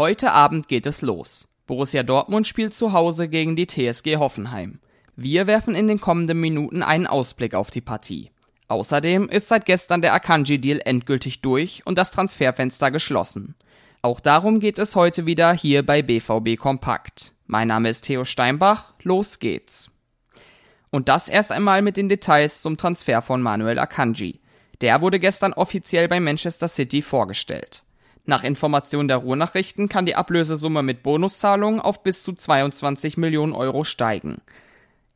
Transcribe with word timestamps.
Heute 0.00 0.32
Abend 0.32 0.66
geht 0.66 0.86
es 0.86 1.02
los. 1.02 1.46
Borussia 1.66 2.02
Dortmund 2.02 2.46
spielt 2.46 2.72
zu 2.72 2.94
Hause 2.94 3.28
gegen 3.28 3.54
die 3.54 3.66
TSG 3.66 4.16
Hoffenheim. 4.16 4.80
Wir 5.14 5.46
werfen 5.46 5.74
in 5.74 5.88
den 5.88 6.00
kommenden 6.00 6.40
Minuten 6.40 6.82
einen 6.82 7.06
Ausblick 7.06 7.54
auf 7.54 7.70
die 7.70 7.82
Partie. 7.82 8.30
Außerdem 8.68 9.28
ist 9.28 9.48
seit 9.48 9.66
gestern 9.66 10.00
der 10.00 10.14
Akanji-Deal 10.14 10.80
endgültig 10.86 11.42
durch 11.42 11.82
und 11.84 11.98
das 11.98 12.12
Transferfenster 12.12 12.90
geschlossen. 12.90 13.56
Auch 14.00 14.20
darum 14.20 14.58
geht 14.58 14.78
es 14.78 14.96
heute 14.96 15.26
wieder 15.26 15.52
hier 15.52 15.84
bei 15.84 16.00
BVB 16.00 16.56
Kompakt. 16.58 17.34
Mein 17.46 17.68
Name 17.68 17.90
ist 17.90 18.06
Theo 18.06 18.24
Steinbach, 18.24 18.94
los 19.02 19.38
geht's. 19.38 19.90
Und 20.88 21.10
das 21.10 21.28
erst 21.28 21.52
einmal 21.52 21.82
mit 21.82 21.98
den 21.98 22.08
Details 22.08 22.62
zum 22.62 22.78
Transfer 22.78 23.20
von 23.20 23.42
Manuel 23.42 23.78
Akanji. 23.78 24.40
Der 24.80 25.02
wurde 25.02 25.18
gestern 25.18 25.52
offiziell 25.52 26.08
bei 26.08 26.20
Manchester 26.20 26.68
City 26.68 27.02
vorgestellt. 27.02 27.84
Nach 28.30 28.44
Information 28.44 29.08
der 29.08 29.16
Ruhrnachrichten 29.16 29.88
kann 29.88 30.06
die 30.06 30.14
Ablösesumme 30.14 30.84
mit 30.84 31.02
Bonuszahlungen 31.02 31.80
auf 31.80 32.04
bis 32.04 32.22
zu 32.22 32.32
22 32.32 33.16
Millionen 33.16 33.52
Euro 33.52 33.82
steigen. 33.82 34.40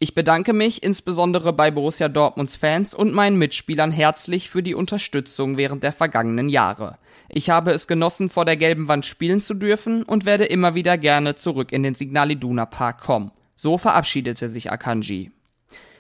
Ich 0.00 0.16
bedanke 0.16 0.52
mich 0.52 0.82
insbesondere 0.82 1.52
bei 1.52 1.70
Borussia 1.70 2.08
Dortmunds 2.08 2.56
Fans 2.56 2.92
und 2.92 3.14
meinen 3.14 3.38
Mitspielern 3.38 3.92
herzlich 3.92 4.50
für 4.50 4.64
die 4.64 4.74
Unterstützung 4.74 5.56
während 5.56 5.84
der 5.84 5.92
vergangenen 5.92 6.48
Jahre. 6.48 6.98
Ich 7.28 7.50
habe 7.50 7.70
es 7.70 7.86
genossen, 7.86 8.30
vor 8.30 8.44
der 8.44 8.56
gelben 8.56 8.88
Wand 8.88 9.06
spielen 9.06 9.40
zu 9.40 9.54
dürfen 9.54 10.02
und 10.02 10.24
werde 10.24 10.46
immer 10.46 10.74
wieder 10.74 10.98
gerne 10.98 11.36
zurück 11.36 11.70
in 11.70 11.84
den 11.84 11.94
Signal 11.94 12.32
Iduna 12.32 12.66
Park 12.66 13.00
kommen. 13.00 13.30
So 13.54 13.78
verabschiedete 13.78 14.48
sich 14.48 14.72
Akanji. 14.72 15.30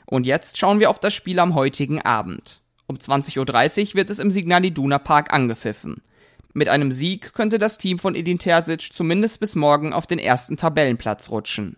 Und 0.04 0.26
jetzt 0.26 0.58
schauen 0.58 0.80
wir 0.80 0.90
auf 0.90 0.98
das 0.98 1.14
Spiel 1.14 1.38
am 1.38 1.54
heutigen 1.54 2.02
Abend. 2.02 2.60
Um 2.88 2.96
20.30 2.96 3.38
Uhr 3.90 3.94
wird 3.94 4.10
es 4.10 4.18
im 4.18 4.32
Signal 4.32 4.64
Iduna 4.64 4.98
Park 4.98 5.32
angepfiffen. 5.32 6.02
Mit 6.56 6.68
einem 6.68 6.92
Sieg 6.92 7.34
könnte 7.34 7.58
das 7.58 7.78
Team 7.78 7.98
von 7.98 8.14
Edin 8.14 8.38
Terzic 8.38 8.92
zumindest 8.92 9.40
bis 9.40 9.56
morgen 9.56 9.92
auf 9.92 10.06
den 10.06 10.20
ersten 10.20 10.56
Tabellenplatz 10.56 11.30
rutschen. 11.30 11.76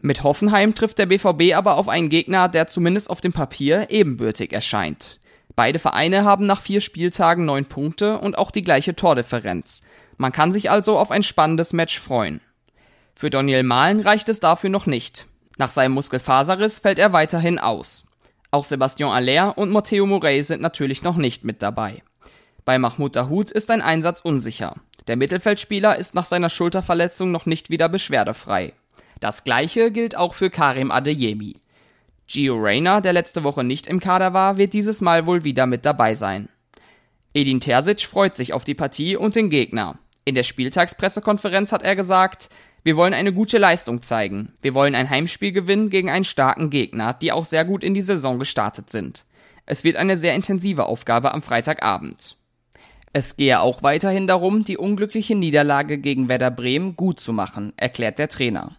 Mit 0.00 0.22
Hoffenheim 0.22 0.74
trifft 0.74 0.98
der 0.98 1.06
BVB 1.06 1.54
aber 1.54 1.76
auf 1.76 1.88
einen 1.88 2.08
Gegner, 2.08 2.48
der 2.48 2.66
zumindest 2.66 3.10
auf 3.10 3.20
dem 3.20 3.34
Papier 3.34 3.90
ebenbürtig 3.90 4.54
erscheint. 4.54 5.20
Beide 5.56 5.78
Vereine 5.78 6.24
haben 6.24 6.46
nach 6.46 6.62
vier 6.62 6.80
Spieltagen 6.80 7.44
neun 7.44 7.66
Punkte 7.66 8.18
und 8.18 8.38
auch 8.38 8.50
die 8.50 8.62
gleiche 8.62 8.96
Tordifferenz. 8.96 9.82
Man 10.16 10.32
kann 10.32 10.52
sich 10.52 10.70
also 10.70 10.98
auf 10.98 11.10
ein 11.10 11.22
spannendes 11.22 11.74
Match 11.74 12.00
freuen. 12.00 12.40
Für 13.14 13.28
Daniel 13.28 13.62
Mahlen 13.62 14.00
reicht 14.00 14.30
es 14.30 14.40
dafür 14.40 14.70
noch 14.70 14.86
nicht. 14.86 15.26
Nach 15.58 15.68
seinem 15.68 15.92
Muskelfaserriss 15.92 16.78
fällt 16.78 16.98
er 16.98 17.12
weiterhin 17.12 17.58
aus. 17.58 18.04
Auch 18.50 18.64
Sebastian 18.64 19.10
Aller 19.10 19.58
und 19.58 19.70
Matteo 19.70 20.06
Morey 20.06 20.42
sind 20.42 20.62
natürlich 20.62 21.02
noch 21.02 21.16
nicht 21.16 21.44
mit 21.44 21.60
dabei. 21.60 22.02
Bei 22.64 22.78
Mahmoud 22.78 23.14
Dahoud 23.14 23.50
ist 23.50 23.70
ein 23.70 23.82
Einsatz 23.82 24.20
unsicher. 24.20 24.76
Der 25.06 25.16
Mittelfeldspieler 25.16 25.98
ist 25.98 26.14
nach 26.14 26.24
seiner 26.24 26.48
Schulterverletzung 26.48 27.30
noch 27.30 27.44
nicht 27.44 27.68
wieder 27.68 27.90
beschwerdefrei. 27.90 28.72
Das 29.20 29.44
gleiche 29.44 29.90
gilt 29.90 30.16
auch 30.16 30.32
für 30.32 30.48
Karim 30.48 30.90
Adeyemi. 30.90 31.56
Gio 32.26 32.56
Reyna, 32.56 33.02
der 33.02 33.12
letzte 33.12 33.44
Woche 33.44 33.64
nicht 33.64 33.86
im 33.86 34.00
Kader 34.00 34.32
war, 34.32 34.56
wird 34.56 34.72
dieses 34.72 35.02
Mal 35.02 35.26
wohl 35.26 35.44
wieder 35.44 35.66
mit 35.66 35.84
dabei 35.84 36.14
sein. 36.14 36.48
Edin 37.34 37.60
Terzic 37.60 38.00
freut 38.02 38.34
sich 38.34 38.54
auf 38.54 38.64
die 38.64 38.74
Partie 38.74 39.16
und 39.16 39.36
den 39.36 39.50
Gegner. 39.50 39.98
In 40.24 40.34
der 40.34 40.42
Spieltagspressekonferenz 40.42 41.70
hat 41.70 41.82
er 41.82 41.96
gesagt, 41.96 42.48
wir 42.82 42.96
wollen 42.96 43.12
eine 43.12 43.34
gute 43.34 43.58
Leistung 43.58 44.00
zeigen. 44.00 44.54
Wir 44.62 44.72
wollen 44.72 44.94
ein 44.94 45.10
Heimspiel 45.10 45.52
gewinnen 45.52 45.90
gegen 45.90 46.08
einen 46.08 46.24
starken 46.24 46.70
Gegner, 46.70 47.12
die 47.12 47.32
auch 47.32 47.44
sehr 47.44 47.66
gut 47.66 47.84
in 47.84 47.92
die 47.92 48.02
Saison 48.02 48.38
gestartet 48.38 48.88
sind. 48.88 49.26
Es 49.66 49.84
wird 49.84 49.96
eine 49.96 50.16
sehr 50.16 50.34
intensive 50.34 50.86
Aufgabe 50.86 51.34
am 51.34 51.42
Freitagabend. 51.42 52.36
Es 53.16 53.36
gehe 53.36 53.60
auch 53.60 53.84
weiterhin 53.84 54.26
darum, 54.26 54.64
die 54.64 54.76
unglückliche 54.76 55.36
Niederlage 55.36 55.98
gegen 55.98 56.28
Werder 56.28 56.50
Bremen 56.50 56.96
gut 56.96 57.20
zu 57.20 57.32
machen, 57.32 57.72
erklärt 57.76 58.18
der 58.18 58.28
Trainer. 58.28 58.76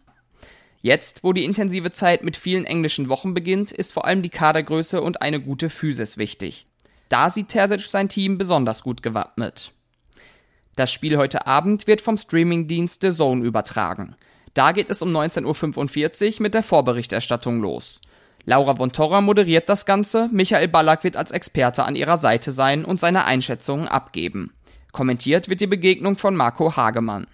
Jetzt, 0.81 1.23
wo 1.23 1.31
die 1.31 1.45
intensive 1.45 1.89
Zeit 1.91 2.21
mit 2.21 2.35
vielen 2.35 2.65
englischen 2.65 3.07
Wochen 3.07 3.33
beginnt, 3.33 3.71
ist 3.71 3.93
vor 3.93 4.03
allem 4.03 4.21
die 4.21 4.29
Kadergröße 4.29 5.01
und 5.01 5.21
eine 5.21 5.39
gute 5.39 5.69
Physis 5.69 6.17
wichtig. 6.17 6.65
Da 7.07 7.29
sieht 7.29 7.47
Terzic 7.47 7.83
sein 7.83 8.09
Team 8.09 8.37
besonders 8.37 8.83
gut 8.83 9.01
gewappnet. 9.01 9.71
Das 10.75 10.91
Spiel 10.91 11.15
heute 11.15 11.47
Abend 11.47 11.87
wird 11.87 12.01
vom 12.01 12.17
Streamingdienst 12.17 13.01
The 13.03 13.11
Zone 13.11 13.45
übertragen. 13.45 14.17
Da 14.53 14.73
geht 14.73 14.89
es 14.89 15.01
um 15.01 15.15
19.45 15.15 16.35
Uhr 16.35 16.41
mit 16.41 16.53
der 16.53 16.63
Vorberichterstattung 16.63 17.61
los. 17.61 18.01
Laura 18.45 18.75
von 18.75 18.91
Torra 18.91 19.21
moderiert 19.21 19.69
das 19.69 19.85
Ganze, 19.85 20.29
Michael 20.31 20.67
Ballack 20.67 21.03
wird 21.03 21.17
als 21.17 21.31
Experte 21.31 21.83
an 21.83 21.95
ihrer 21.95 22.17
Seite 22.17 22.51
sein 22.51 22.85
und 22.85 22.99
seine 22.99 23.25
Einschätzungen 23.25 23.87
abgeben. 23.87 24.53
Kommentiert 24.91 25.49
wird 25.49 25.61
die 25.61 25.67
Begegnung 25.67 26.15
von 26.15 26.35
Marco 26.35 26.75
Hagemann. 26.75 27.27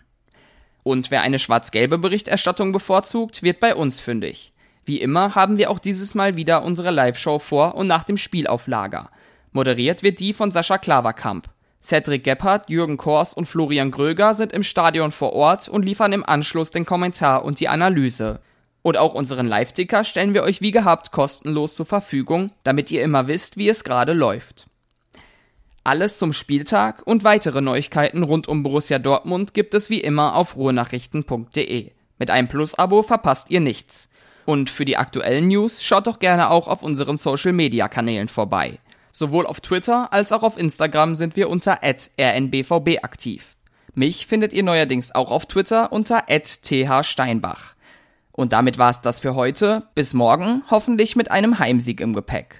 Und 0.83 1.11
wer 1.11 1.21
eine 1.21 1.38
schwarz-gelbe 1.38 1.97
Berichterstattung 1.97 2.71
bevorzugt, 2.71 3.44
wird 3.44 3.59
bei 3.59 3.75
uns 3.75 4.00
fündig. 4.00 4.53
Wie 4.85 5.00
immer 5.00 5.35
haben 5.35 5.57
wir 5.57 5.69
auch 5.69 5.79
dieses 5.79 6.16
Mal 6.16 6.35
wieder 6.38 6.63
unsere 6.63 6.91
Live-Show 6.91 7.39
vor 7.39 7.75
und 7.75 7.88
nach 7.88 8.03
dem 8.03 8.17
Spiel 8.17 8.47
auf 8.47 8.67
Lager. 8.67 9.11
Moderiert 9.51 10.01
wird 10.01 10.19
die 10.19 10.33
von 10.33 10.50
Sascha 10.50 10.77
Klaverkamp. 10.77 11.50
Cedric 11.83 12.23
Gebhardt, 12.23 12.69
Jürgen 12.69 12.97
Kors 12.97 13.33
und 13.33 13.47
Florian 13.47 13.91
Gröger 13.91 14.33
sind 14.33 14.53
im 14.53 14.63
Stadion 14.63 15.11
vor 15.11 15.33
Ort 15.33 15.67
und 15.67 15.83
liefern 15.83 16.13
im 16.13 16.23
Anschluss 16.23 16.71
den 16.71 16.85
Kommentar 16.85 17.44
und 17.44 17.59
die 17.59 17.67
Analyse. 17.67 18.39
Und 18.84 18.97
auch 18.97 19.14
unseren 19.14 19.47
Live-Ticker 19.47 20.03
stellen 20.03 20.34
wir 20.34 20.44
euch 20.44 20.62
wie 20.62 20.72
gehabt 20.72 21.12
kostenlos 21.12 21.75
zur 21.75 21.86
Verfügung, 21.86 22.52
damit 22.64 22.90
ihr 22.92 23.03
immer 23.03 23.28
wisst, 23.28 23.58
wie 23.58 23.69
es 23.69 23.84
gerade 23.84 24.14
läuft. 24.14 24.68
Alles 25.84 26.19
zum 26.19 26.34
Spieltag 26.34 27.02
und 27.06 27.24
weitere 27.24 27.62
Neuigkeiten 27.62 28.24
rund 28.24 28.47
um 28.47 28.62
Borussia 28.62 29.00
Dortmund 29.00 29.53
gibt 29.53 29.74
es 29.74 29.90
wie 29.90 30.02
immer 30.02 30.36
auf 30.36 30.56
ruhenachrichten.de. 30.56 31.92
Mit 32.19 32.30
einem 32.30 32.47
Plus-Abo 32.47 33.02
verpasst 33.02 33.50
ihr 33.50 33.62
nichts. 33.62 34.09
Und 34.46 34.69
für 34.69 34.86
die 34.86 34.98
aktuellen 34.98 35.48
News 35.48 35.84
schaut 35.84 36.08
doch 36.08 36.19
gerne 36.19 36.50
auch 36.50 36.68
auf 36.68 36.84
unseren 36.84 37.18
Social-Media-Kanälen 37.18 38.28
vorbei. 38.28 38.80
Sowohl 39.12 39.46
auf 39.46 39.59
Twitter 39.59 40.13
als 40.13 40.31
auch 40.31 40.44
auf 40.44 40.58
Instagram 40.58 41.16
sind 41.16 41.36
wir 41.36 41.50
unter 41.50 41.80
rnbvb 41.84 43.00
aktiv. 43.03 43.56
Mich 43.94 44.28
findet 44.28 44.53
ihr 44.53 44.63
neuerdings 44.63 45.13
auch 45.13 45.31
auf 45.31 45.48
Twitter 45.48 45.92
unter 45.92 46.25
thsteinbach. 46.28 47.75
Und 48.34 48.53
damit 48.53 48.78
war's 48.78 49.02
das 49.02 49.19
für 49.19 49.36
heute. 49.36 49.84
Bis 49.96 50.14
morgen, 50.14 50.64
hoffentlich 50.69 51.16
mit 51.16 51.31
einem 51.31 51.59
Heimsieg 51.59 52.02
im 52.02 52.14
Gepäck. 52.14 52.59